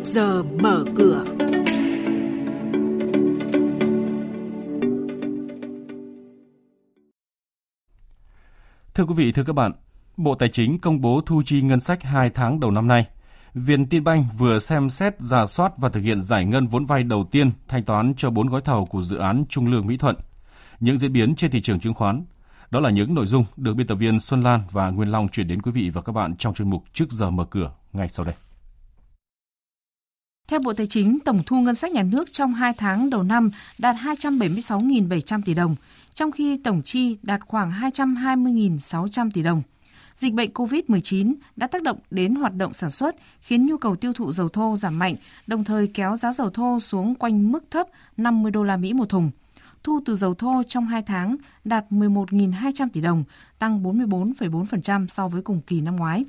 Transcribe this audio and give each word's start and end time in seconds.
trước 0.00 0.06
giờ 0.06 0.42
mở 0.42 0.84
cửa. 0.96 1.24
Thưa 8.94 9.04
quý 9.04 9.14
vị, 9.16 9.32
thưa 9.32 9.44
các 9.44 9.52
bạn, 9.52 9.72
Bộ 10.16 10.34
Tài 10.34 10.48
chính 10.48 10.78
công 10.78 11.00
bố 11.00 11.20
thu 11.26 11.42
chi 11.46 11.62
ngân 11.62 11.80
sách 11.80 12.02
2 12.02 12.30
tháng 12.30 12.60
đầu 12.60 12.70
năm 12.70 12.88
nay. 12.88 13.06
Viện 13.54 13.86
Tiên 13.86 14.04
Banh 14.04 14.24
vừa 14.38 14.58
xem 14.58 14.90
xét, 14.90 15.14
giả 15.18 15.46
soát 15.46 15.72
và 15.76 15.88
thực 15.88 16.00
hiện 16.00 16.22
giải 16.22 16.44
ngân 16.44 16.66
vốn 16.66 16.84
vay 16.86 17.02
đầu 17.02 17.24
tiên 17.30 17.50
thanh 17.68 17.84
toán 17.84 18.14
cho 18.16 18.30
4 18.30 18.48
gói 18.48 18.60
thầu 18.60 18.86
của 18.86 19.02
dự 19.02 19.16
án 19.16 19.44
Trung 19.48 19.66
Lương 19.66 19.86
Mỹ 19.86 19.96
Thuận. 19.96 20.16
Những 20.80 20.98
diễn 20.98 21.12
biến 21.12 21.34
trên 21.34 21.50
thị 21.50 21.60
trường 21.60 21.80
chứng 21.80 21.94
khoán, 21.94 22.24
đó 22.70 22.80
là 22.80 22.90
những 22.90 23.14
nội 23.14 23.26
dung 23.26 23.44
được 23.56 23.74
biên 23.74 23.86
tập 23.86 23.94
viên 23.94 24.20
Xuân 24.20 24.40
Lan 24.40 24.60
và 24.70 24.90
Nguyên 24.90 25.10
Long 25.10 25.28
chuyển 25.28 25.48
đến 25.48 25.62
quý 25.62 25.72
vị 25.72 25.90
và 25.90 26.02
các 26.02 26.12
bạn 26.12 26.36
trong 26.36 26.54
chuyên 26.54 26.70
mục 26.70 26.84
Trước 26.92 27.10
giờ 27.10 27.30
mở 27.30 27.44
cửa 27.44 27.72
ngay 27.92 28.08
sau 28.08 28.26
đây. 28.26 28.34
Theo 30.50 30.60
Bộ 30.64 30.72
Tài 30.72 30.86
chính, 30.86 31.18
tổng 31.24 31.42
thu 31.46 31.60
ngân 31.60 31.74
sách 31.74 31.92
nhà 31.92 32.02
nước 32.02 32.32
trong 32.32 32.54
2 32.54 32.72
tháng 32.72 33.10
đầu 33.10 33.22
năm 33.22 33.50
đạt 33.78 33.96
276.700 33.96 35.42
tỷ 35.44 35.54
đồng, 35.54 35.76
trong 36.14 36.32
khi 36.32 36.56
tổng 36.64 36.82
chi 36.82 37.16
đạt 37.22 37.40
khoảng 37.46 37.70
220.600 37.70 39.30
tỷ 39.34 39.42
đồng. 39.42 39.62
Dịch 40.14 40.32
bệnh 40.32 40.52
COVID-19 40.52 41.34
đã 41.56 41.66
tác 41.66 41.82
động 41.82 41.98
đến 42.10 42.34
hoạt 42.34 42.54
động 42.56 42.74
sản 42.74 42.90
xuất, 42.90 43.16
khiến 43.40 43.66
nhu 43.66 43.76
cầu 43.76 43.96
tiêu 43.96 44.12
thụ 44.12 44.32
dầu 44.32 44.48
thô 44.48 44.76
giảm 44.76 44.98
mạnh, 44.98 45.16
đồng 45.46 45.64
thời 45.64 45.86
kéo 45.86 46.16
giá 46.16 46.32
dầu 46.32 46.50
thô 46.50 46.80
xuống 46.80 47.14
quanh 47.14 47.52
mức 47.52 47.64
thấp 47.70 47.86
50 48.16 48.52
đô 48.52 48.62
la 48.62 48.76
Mỹ 48.76 48.92
một 48.92 49.08
thùng. 49.08 49.30
Thu 49.82 50.00
từ 50.04 50.16
dầu 50.16 50.34
thô 50.34 50.62
trong 50.68 50.86
2 50.86 51.02
tháng 51.02 51.36
đạt 51.64 51.84
11.200 51.90 52.88
tỷ 52.92 53.00
đồng, 53.00 53.24
tăng 53.58 53.82
44,4% 53.82 55.06
so 55.06 55.28
với 55.28 55.42
cùng 55.42 55.60
kỳ 55.66 55.80
năm 55.80 55.96
ngoái. 55.96 56.24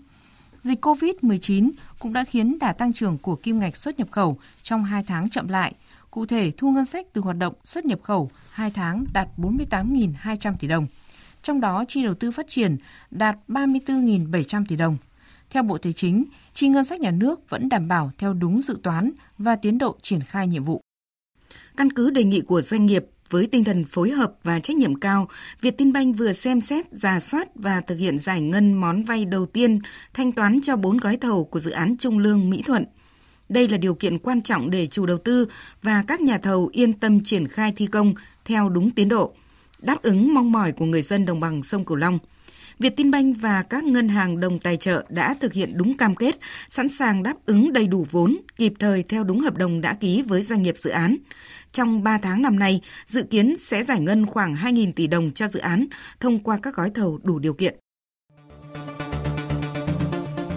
Dịch 0.61 0.85
COVID-19 0.85 1.71
cũng 1.99 2.13
đã 2.13 2.23
khiến 2.23 2.59
đà 2.59 2.73
tăng 2.73 2.93
trưởng 2.93 3.17
của 3.17 3.35
kim 3.35 3.59
ngạch 3.59 3.77
xuất 3.77 3.99
nhập 3.99 4.11
khẩu 4.11 4.37
trong 4.63 4.83
2 4.83 5.03
tháng 5.03 5.29
chậm 5.29 5.47
lại. 5.47 5.73
Cụ 6.11 6.25
thể, 6.25 6.51
thu 6.57 6.71
ngân 6.71 6.85
sách 6.85 7.07
từ 7.13 7.21
hoạt 7.21 7.37
động 7.37 7.53
xuất 7.63 7.85
nhập 7.85 7.99
khẩu 8.03 8.31
2 8.51 8.71
tháng 8.71 9.05
đạt 9.13 9.27
48.200 9.37 10.53
tỷ 10.59 10.67
đồng. 10.67 10.87
Trong 11.43 11.61
đó, 11.61 11.85
chi 11.87 12.03
đầu 12.03 12.13
tư 12.13 12.31
phát 12.31 12.47
triển 12.47 12.77
đạt 13.11 13.37
34.700 13.47 14.65
tỷ 14.67 14.75
đồng. 14.75 14.97
Theo 15.49 15.63
Bộ 15.63 15.77
Tài 15.77 15.93
chính, 15.93 16.23
chi 16.53 16.67
ngân 16.67 16.83
sách 16.83 16.99
nhà 16.99 17.11
nước 17.11 17.49
vẫn 17.49 17.69
đảm 17.69 17.87
bảo 17.87 18.11
theo 18.17 18.33
đúng 18.33 18.61
dự 18.61 18.79
toán 18.83 19.11
và 19.37 19.55
tiến 19.55 19.77
độ 19.77 19.95
triển 20.01 20.21
khai 20.21 20.47
nhiệm 20.47 20.63
vụ. 20.63 20.81
Căn 21.77 21.91
cứ 21.91 22.09
đề 22.09 22.23
nghị 22.23 22.41
của 22.41 22.61
doanh 22.61 22.85
nghiệp, 22.85 23.05
với 23.31 23.47
tinh 23.47 23.63
thần 23.63 23.85
phối 23.85 24.09
hợp 24.11 24.33
và 24.43 24.59
trách 24.59 24.77
nhiệm 24.77 24.95
cao, 24.95 25.27
Vietinbank 25.61 26.17
vừa 26.17 26.33
xem 26.33 26.61
xét, 26.61 26.85
giả 26.91 27.19
soát 27.19 27.47
và 27.55 27.81
thực 27.81 27.99
hiện 27.99 28.19
giải 28.19 28.41
ngân 28.41 28.73
món 28.73 29.03
vay 29.03 29.25
đầu 29.25 29.45
tiên 29.45 29.79
thanh 30.13 30.31
toán 30.31 30.61
cho 30.61 30.75
4 30.75 30.97
gói 30.97 31.17
thầu 31.17 31.45
của 31.45 31.59
dự 31.59 31.71
án 31.71 31.97
Trung 31.97 32.19
Lương 32.19 32.49
Mỹ 32.49 32.63
Thuận. 32.65 32.85
Đây 33.49 33.67
là 33.67 33.77
điều 33.77 33.95
kiện 33.95 34.19
quan 34.19 34.41
trọng 34.41 34.69
để 34.69 34.87
chủ 34.87 35.05
đầu 35.05 35.17
tư 35.17 35.47
và 35.81 36.03
các 36.07 36.21
nhà 36.21 36.37
thầu 36.37 36.69
yên 36.71 36.93
tâm 36.93 37.23
triển 37.23 37.47
khai 37.47 37.73
thi 37.75 37.85
công 37.85 38.13
theo 38.45 38.69
đúng 38.69 38.91
tiến 38.91 39.09
độ, 39.09 39.33
đáp 39.79 40.01
ứng 40.01 40.33
mong 40.33 40.51
mỏi 40.51 40.71
của 40.71 40.85
người 40.85 41.01
dân 41.01 41.25
đồng 41.25 41.39
bằng 41.39 41.63
sông 41.63 41.85
Cửu 41.85 41.97
Long. 41.97 42.19
Vietinbank 42.79 43.37
và 43.41 43.61
các 43.61 43.83
ngân 43.83 44.09
hàng 44.09 44.39
đồng 44.39 44.59
tài 44.59 44.77
trợ 44.77 45.05
đã 45.09 45.33
thực 45.33 45.53
hiện 45.53 45.77
đúng 45.77 45.97
cam 45.97 46.15
kết, 46.15 46.35
sẵn 46.69 46.89
sàng 46.89 47.23
đáp 47.23 47.33
ứng 47.45 47.73
đầy 47.73 47.87
đủ 47.87 48.07
vốn, 48.11 48.37
kịp 48.57 48.73
thời 48.79 49.03
theo 49.03 49.23
đúng 49.23 49.39
hợp 49.39 49.57
đồng 49.57 49.81
đã 49.81 49.93
ký 49.93 50.21
với 50.21 50.41
doanh 50.41 50.61
nghiệp 50.61 50.75
dự 50.77 50.89
án. 50.89 51.17
Trong 51.73 52.03
3 52.03 52.17
tháng 52.17 52.41
năm 52.41 52.59
nay, 52.59 52.81
dự 53.07 53.23
kiến 53.23 53.55
sẽ 53.57 53.83
giải 53.83 53.99
ngân 53.99 54.25
khoảng 54.25 54.55
2.000 54.55 54.93
tỷ 54.93 55.07
đồng 55.07 55.31
cho 55.31 55.47
dự 55.47 55.59
án 55.59 55.85
thông 56.19 56.39
qua 56.39 56.57
các 56.61 56.75
gói 56.75 56.89
thầu 56.89 57.19
đủ 57.23 57.39
điều 57.39 57.53
kiện. 57.53 57.75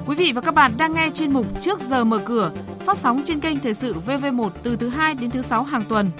Quý 0.07 0.15
vị 0.15 0.33
và 0.33 0.41
các 0.41 0.55
bạn 0.55 0.73
đang 0.79 0.95
nghe 0.95 1.11
chuyên 1.15 1.33
mục 1.33 1.61
Trước 1.61 1.81
giờ 1.81 2.05
mở 2.05 2.19
cửa, 2.19 2.53
phát 2.81 2.99
sóng 2.99 3.23
trên 3.25 3.41
kênh 3.41 3.61
Thời 3.61 3.75
sự 3.75 3.95
VV1 4.07 4.51
từ 4.63 4.77
thứ 4.77 4.89
2 4.89 5.15
đến 5.15 5.31
thứ 5.31 5.43
6 5.43 5.63
hàng 5.63 5.85
tuần. 5.89 6.11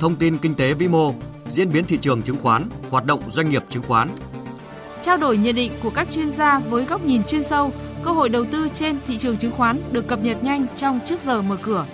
Thông 0.00 0.16
tin 0.16 0.38
kinh 0.38 0.54
tế 0.54 0.74
vĩ 0.74 0.88
mô, 0.88 1.14
diễn 1.48 1.72
biến 1.72 1.84
thị 1.84 1.98
trường 2.00 2.22
chứng 2.22 2.38
khoán, 2.38 2.68
hoạt 2.90 3.04
động 3.04 3.30
doanh 3.30 3.48
nghiệp 3.48 3.62
chứng 3.70 3.82
khoán. 3.82 4.08
Trao 5.02 5.16
đổi 5.16 5.36
nhận 5.36 5.54
định 5.54 5.72
của 5.82 5.90
các 5.90 6.10
chuyên 6.10 6.30
gia 6.30 6.58
với 6.58 6.84
góc 6.84 7.04
nhìn 7.04 7.24
chuyên 7.24 7.42
sâu, 7.42 7.72
cơ 8.02 8.10
hội 8.10 8.28
đầu 8.28 8.44
tư 8.44 8.68
trên 8.74 8.96
thị 9.06 9.18
trường 9.18 9.36
chứng 9.36 9.52
khoán 9.52 9.76
được 9.92 10.06
cập 10.06 10.24
nhật 10.24 10.44
nhanh 10.44 10.66
trong 10.76 11.00
Trước 11.06 11.20
giờ 11.20 11.42
mở 11.42 11.56
cửa. 11.62 11.86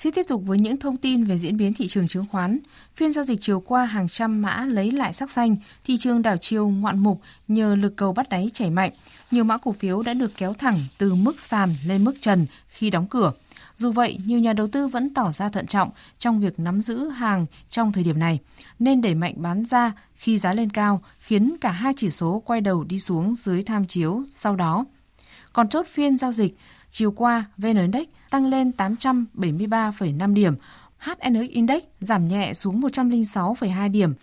Xin 0.00 0.12
tiếp 0.12 0.26
tục 0.28 0.42
với 0.46 0.58
những 0.58 0.76
thông 0.76 0.96
tin 0.96 1.24
về 1.24 1.38
diễn 1.38 1.56
biến 1.56 1.74
thị 1.74 1.88
trường 1.88 2.08
chứng 2.08 2.26
khoán. 2.30 2.58
Phiên 2.96 3.12
giao 3.12 3.24
dịch 3.24 3.38
chiều 3.40 3.60
qua 3.60 3.84
hàng 3.84 4.08
trăm 4.08 4.42
mã 4.42 4.64
lấy 4.64 4.90
lại 4.90 5.12
sắc 5.12 5.30
xanh, 5.30 5.56
thị 5.84 5.96
trường 5.96 6.22
đảo 6.22 6.36
chiều 6.36 6.68
ngoạn 6.68 6.98
mục 6.98 7.20
nhờ 7.48 7.74
lực 7.74 7.96
cầu 7.96 8.12
bắt 8.12 8.28
đáy 8.28 8.50
chảy 8.52 8.70
mạnh. 8.70 8.90
Nhiều 9.30 9.44
mã 9.44 9.58
cổ 9.58 9.72
phiếu 9.72 10.02
đã 10.02 10.14
được 10.14 10.32
kéo 10.36 10.54
thẳng 10.54 10.78
từ 10.98 11.14
mức 11.14 11.40
sàn 11.40 11.74
lên 11.86 12.04
mức 12.04 12.14
trần 12.20 12.46
khi 12.68 12.90
đóng 12.90 13.06
cửa. 13.06 13.32
Dù 13.76 13.92
vậy, 13.92 14.18
nhiều 14.24 14.38
nhà 14.38 14.52
đầu 14.52 14.66
tư 14.66 14.88
vẫn 14.88 15.14
tỏ 15.14 15.32
ra 15.32 15.48
thận 15.48 15.66
trọng 15.66 15.90
trong 16.18 16.40
việc 16.40 16.58
nắm 16.58 16.80
giữ 16.80 17.08
hàng 17.08 17.46
trong 17.68 17.92
thời 17.92 18.04
điểm 18.04 18.18
này, 18.18 18.38
nên 18.78 19.00
đẩy 19.00 19.14
mạnh 19.14 19.34
bán 19.36 19.64
ra 19.64 19.92
khi 20.14 20.38
giá 20.38 20.52
lên 20.52 20.70
cao, 20.70 21.02
khiến 21.20 21.56
cả 21.60 21.70
hai 21.70 21.92
chỉ 21.96 22.10
số 22.10 22.42
quay 22.46 22.60
đầu 22.60 22.84
đi 22.84 23.00
xuống 23.00 23.34
dưới 23.34 23.62
tham 23.62 23.86
chiếu 23.86 24.24
sau 24.30 24.56
đó. 24.56 24.84
Còn 25.52 25.68
chốt 25.68 25.86
phiên 25.86 26.18
giao 26.18 26.32
dịch, 26.32 26.56
chiều 26.90 27.10
qua 27.10 27.44
VN 27.56 27.76
Index 27.76 28.06
tăng 28.30 28.46
lên 28.46 28.72
873,5 28.76 30.34
điểm, 30.34 30.54
HNX 30.98 31.50
Index 31.50 31.82
giảm 32.00 32.28
nhẹ 32.28 32.54
xuống 32.54 32.80
106,2 32.80 33.90
điểm, 33.90 34.14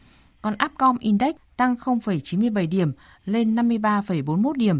còn 0.42 0.56
Upcom 0.66 0.98
Index 1.00 1.36
tăng 1.58 1.76
0,97 1.76 2.70
điểm 2.70 2.92
lên 3.26 3.56
53,41 3.56 4.54
điểm. 4.54 4.80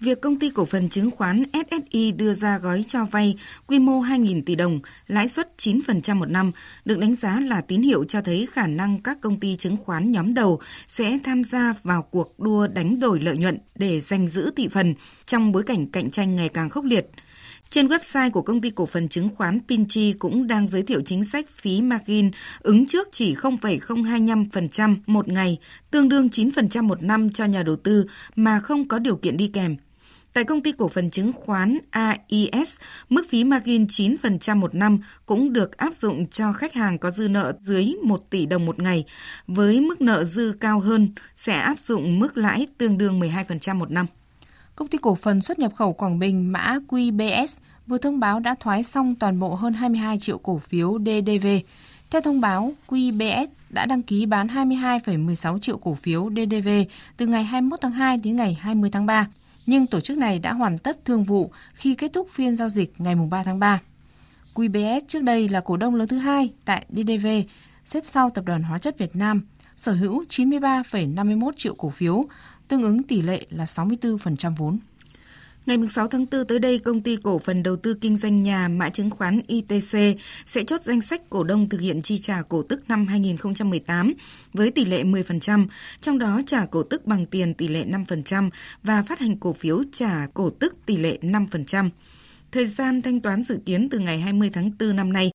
Việc 0.00 0.20
công 0.20 0.38
ty 0.38 0.50
cổ 0.50 0.64
phần 0.64 0.88
chứng 0.88 1.10
khoán 1.10 1.42
SSI 1.52 2.12
đưa 2.12 2.34
ra 2.34 2.58
gói 2.58 2.84
cho 2.88 3.04
vay 3.04 3.34
quy 3.66 3.78
mô 3.78 4.02
2.000 4.02 4.42
tỷ 4.46 4.54
đồng, 4.54 4.80
lãi 5.06 5.28
suất 5.28 5.54
9% 5.58 6.16
một 6.16 6.28
năm, 6.28 6.52
được 6.84 6.98
đánh 6.98 7.14
giá 7.14 7.40
là 7.40 7.60
tín 7.60 7.82
hiệu 7.82 8.04
cho 8.04 8.20
thấy 8.20 8.48
khả 8.52 8.66
năng 8.66 9.02
các 9.02 9.20
công 9.20 9.40
ty 9.40 9.56
chứng 9.56 9.76
khoán 9.76 10.12
nhóm 10.12 10.34
đầu 10.34 10.60
sẽ 10.88 11.18
tham 11.24 11.44
gia 11.44 11.74
vào 11.82 12.02
cuộc 12.02 12.40
đua 12.40 12.66
đánh 12.66 13.00
đổi 13.00 13.20
lợi 13.20 13.36
nhuận 13.36 13.58
để 13.74 14.00
giành 14.00 14.28
giữ 14.28 14.50
thị 14.56 14.68
phần 14.68 14.94
trong 15.26 15.52
bối 15.52 15.62
cảnh 15.62 15.86
cạnh 15.86 16.10
tranh 16.10 16.36
ngày 16.36 16.48
càng 16.48 16.70
khốc 16.70 16.84
liệt. 16.84 17.10
Trên 17.72 17.86
website 17.86 18.30
của 18.30 18.42
công 18.42 18.60
ty 18.60 18.70
cổ 18.70 18.86
phần 18.86 19.08
chứng 19.08 19.28
khoán 19.36 19.60
Pinchi 19.68 20.12
cũng 20.12 20.46
đang 20.46 20.68
giới 20.68 20.82
thiệu 20.82 21.02
chính 21.04 21.24
sách 21.24 21.46
phí 21.54 21.82
margin 21.82 22.30
ứng 22.60 22.86
trước 22.86 23.08
chỉ 23.12 23.34
0,025% 23.34 24.96
một 25.06 25.28
ngày, 25.28 25.58
tương 25.90 26.08
đương 26.08 26.28
9% 26.28 26.82
một 26.82 27.02
năm 27.02 27.30
cho 27.30 27.44
nhà 27.44 27.62
đầu 27.62 27.76
tư 27.76 28.06
mà 28.36 28.58
không 28.58 28.88
có 28.88 28.98
điều 28.98 29.16
kiện 29.16 29.36
đi 29.36 29.46
kèm. 29.46 29.76
Tại 30.32 30.44
công 30.44 30.60
ty 30.60 30.72
cổ 30.72 30.88
phần 30.88 31.10
chứng 31.10 31.32
khoán 31.32 31.78
AIS, 31.90 32.76
mức 33.08 33.26
phí 33.28 33.44
margin 33.44 33.84
9% 33.84 34.56
một 34.56 34.74
năm 34.74 34.98
cũng 35.26 35.52
được 35.52 35.76
áp 35.76 35.94
dụng 35.94 36.26
cho 36.26 36.52
khách 36.52 36.74
hàng 36.74 36.98
có 36.98 37.10
dư 37.10 37.28
nợ 37.28 37.52
dưới 37.60 37.94
1 38.04 38.30
tỷ 38.30 38.46
đồng 38.46 38.66
một 38.66 38.78
ngày. 38.78 39.04
Với 39.46 39.80
mức 39.80 40.00
nợ 40.00 40.24
dư 40.24 40.54
cao 40.60 40.80
hơn, 40.80 41.12
sẽ 41.36 41.54
áp 41.54 41.78
dụng 41.78 42.18
mức 42.18 42.36
lãi 42.36 42.66
tương 42.78 42.98
đương 42.98 43.20
12% 43.20 43.74
một 43.74 43.90
năm. 43.90 44.06
Công 44.76 44.88
ty 44.88 44.98
cổ 44.98 45.14
phần 45.14 45.42
xuất 45.42 45.58
nhập 45.58 45.72
khẩu 45.74 45.92
Quảng 45.92 46.18
Bình 46.18 46.52
mã 46.52 46.78
QBS 46.88 47.46
vừa 47.86 47.98
thông 47.98 48.20
báo 48.20 48.40
đã 48.40 48.54
thoái 48.60 48.82
xong 48.82 49.14
toàn 49.14 49.40
bộ 49.40 49.54
hơn 49.54 49.72
22 49.72 50.18
triệu 50.18 50.38
cổ 50.38 50.58
phiếu 50.58 50.98
DDV. 50.98 51.46
Theo 52.10 52.20
thông 52.20 52.40
báo, 52.40 52.72
QBS 52.88 53.46
đã 53.70 53.86
đăng 53.86 54.02
ký 54.02 54.26
bán 54.26 54.46
22,16 54.46 55.58
triệu 55.58 55.76
cổ 55.76 55.94
phiếu 55.94 56.30
DDV 56.30 56.68
từ 57.16 57.26
ngày 57.26 57.44
21 57.44 57.80
tháng 57.80 57.92
2 57.92 58.16
đến 58.16 58.36
ngày 58.36 58.58
20 58.60 58.90
tháng 58.90 59.06
3, 59.06 59.26
nhưng 59.66 59.86
tổ 59.86 60.00
chức 60.00 60.18
này 60.18 60.38
đã 60.38 60.52
hoàn 60.52 60.78
tất 60.78 61.04
thương 61.04 61.24
vụ 61.24 61.52
khi 61.74 61.94
kết 61.94 62.12
thúc 62.12 62.28
phiên 62.30 62.56
giao 62.56 62.68
dịch 62.68 62.92
ngày 62.98 63.14
3 63.30 63.42
tháng 63.42 63.58
3. 63.58 63.80
QBS 64.54 65.00
trước 65.08 65.22
đây 65.22 65.48
là 65.48 65.60
cổ 65.60 65.76
đông 65.76 65.94
lớn 65.94 66.08
thứ 66.08 66.18
hai 66.18 66.52
tại 66.64 66.86
DDV, 66.88 67.26
xếp 67.84 68.00
sau 68.04 68.30
Tập 68.30 68.44
đoàn 68.46 68.62
Hóa 68.62 68.78
chất 68.78 68.98
Việt 68.98 69.16
Nam, 69.16 69.42
sở 69.76 69.92
hữu 69.92 70.24
93,51 70.28 71.50
triệu 71.56 71.74
cổ 71.74 71.90
phiếu, 71.90 72.24
tương 72.72 72.82
ứng 72.82 73.02
tỷ 73.02 73.22
lệ 73.22 73.46
là 73.50 73.64
64% 73.64 74.54
vốn. 74.56 74.78
Ngày 75.66 75.78
6 75.90 76.08
tháng 76.08 76.26
4 76.32 76.46
tới 76.46 76.58
đây, 76.58 76.78
công 76.78 77.00
ty 77.00 77.16
cổ 77.22 77.38
phần 77.38 77.62
đầu 77.62 77.76
tư 77.76 77.94
kinh 77.94 78.16
doanh 78.16 78.42
nhà 78.42 78.68
mã 78.68 78.88
chứng 78.88 79.10
khoán 79.10 79.40
ITC 79.46 79.98
sẽ 80.46 80.64
chốt 80.66 80.82
danh 80.82 81.00
sách 81.00 81.30
cổ 81.30 81.44
đông 81.44 81.68
thực 81.68 81.80
hiện 81.80 82.02
chi 82.02 82.18
trả 82.18 82.42
cổ 82.42 82.62
tức 82.62 82.82
năm 82.88 83.06
2018 83.06 84.12
với 84.52 84.70
tỷ 84.70 84.84
lệ 84.84 85.02
10%, 85.04 85.66
trong 86.00 86.18
đó 86.18 86.40
trả 86.46 86.66
cổ 86.66 86.82
tức 86.82 87.06
bằng 87.06 87.26
tiền 87.26 87.54
tỷ 87.54 87.68
lệ 87.68 87.84
5% 87.84 88.50
và 88.82 89.02
phát 89.02 89.18
hành 89.18 89.36
cổ 89.36 89.52
phiếu 89.52 89.82
trả 89.92 90.26
cổ 90.34 90.50
tức 90.50 90.76
tỷ 90.86 90.96
lệ 90.96 91.18
5%. 91.22 91.90
Thời 92.52 92.66
gian 92.66 93.02
thanh 93.02 93.20
toán 93.20 93.42
dự 93.42 93.58
kiến 93.66 93.88
từ 93.88 93.98
ngày 93.98 94.20
20 94.20 94.50
tháng 94.52 94.70
4 94.80 94.96
năm 94.96 95.12
nay 95.12 95.30